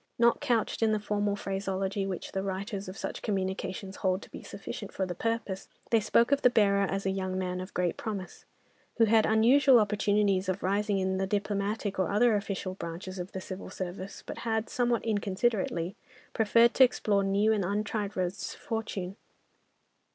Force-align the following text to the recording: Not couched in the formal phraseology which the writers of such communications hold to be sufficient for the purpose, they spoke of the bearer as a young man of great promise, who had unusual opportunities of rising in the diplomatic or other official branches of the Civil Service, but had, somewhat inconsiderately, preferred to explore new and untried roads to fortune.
Not 0.17 0.41
couched 0.41 0.81
in 0.81 0.93
the 0.93 0.99
formal 0.99 1.35
phraseology 1.35 2.07
which 2.07 2.31
the 2.31 2.41
writers 2.41 2.89
of 2.89 2.97
such 2.97 3.21
communications 3.21 3.97
hold 3.97 4.23
to 4.23 4.31
be 4.31 4.41
sufficient 4.41 4.91
for 4.91 5.05
the 5.05 5.13
purpose, 5.13 5.69
they 5.91 5.99
spoke 5.99 6.31
of 6.31 6.41
the 6.41 6.49
bearer 6.49 6.87
as 6.89 7.05
a 7.05 7.11
young 7.11 7.37
man 7.37 7.61
of 7.61 7.75
great 7.75 7.97
promise, 7.97 8.45
who 8.97 9.05
had 9.05 9.27
unusual 9.27 9.79
opportunities 9.79 10.49
of 10.49 10.63
rising 10.63 10.97
in 10.97 11.17
the 11.19 11.27
diplomatic 11.27 11.99
or 11.99 12.09
other 12.09 12.35
official 12.35 12.73
branches 12.73 13.19
of 13.19 13.33
the 13.33 13.39
Civil 13.41 13.69
Service, 13.69 14.23
but 14.25 14.39
had, 14.39 14.71
somewhat 14.71 15.05
inconsiderately, 15.05 15.95
preferred 16.33 16.73
to 16.73 16.83
explore 16.83 17.23
new 17.23 17.53
and 17.53 17.63
untried 17.63 18.17
roads 18.17 18.53
to 18.53 18.57
fortune. 18.57 19.17